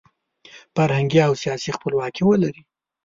[0.75, 2.61] فرهنګي او سیاسي خپلواکي ولري.